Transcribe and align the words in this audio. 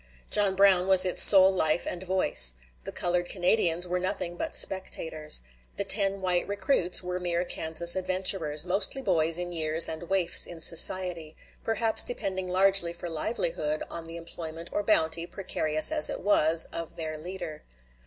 John 0.31 0.55
Brown 0.55 0.87
was 0.87 1.05
its 1.05 1.21
sole 1.21 1.51
life 1.53 1.85
and 1.87 2.01
voice. 2.01 2.55
The 2.85 2.91
colored 2.91 3.29
Canadians 3.29 3.87
were 3.87 3.99
nothing 3.99 4.35
but 4.35 4.55
spectators. 4.55 5.43
The 5.75 5.83
ten 5.83 6.21
white 6.21 6.47
recruits 6.47 7.03
were 7.03 7.19
mere 7.19 7.43
Kansas 7.45 7.95
adventurers, 7.95 8.65
mostly 8.65 9.03
boys 9.03 9.37
in 9.37 9.51
years 9.51 9.87
and 9.87 10.09
waifs 10.09 10.47
in 10.47 10.59
society, 10.59 11.35
perhaps 11.63 12.03
depending 12.03 12.47
largely 12.47 12.93
for 12.93 13.09
livelihood 13.09 13.83
on 13.91 14.05
the 14.05 14.17
employment 14.17 14.71
or 14.73 14.81
bounty, 14.81 15.27
precarious 15.27 15.91
as 15.91 16.09
it 16.09 16.21
was, 16.21 16.65
of 16.73 16.95
their 16.95 17.15
leader. 17.19 17.61